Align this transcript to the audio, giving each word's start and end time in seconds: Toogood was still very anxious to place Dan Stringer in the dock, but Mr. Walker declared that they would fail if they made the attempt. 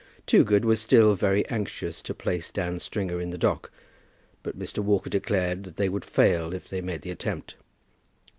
Toogood 0.25 0.65
was 0.65 0.81
still 0.81 1.13
very 1.13 1.47
anxious 1.47 2.01
to 2.01 2.15
place 2.15 2.49
Dan 2.49 2.79
Stringer 2.79 3.21
in 3.21 3.29
the 3.29 3.37
dock, 3.37 3.69
but 4.41 4.57
Mr. 4.57 4.79
Walker 4.79 5.11
declared 5.11 5.63
that 5.63 5.77
they 5.77 5.89
would 5.89 6.05
fail 6.05 6.55
if 6.55 6.67
they 6.67 6.81
made 6.81 7.03
the 7.03 7.11
attempt. 7.11 7.53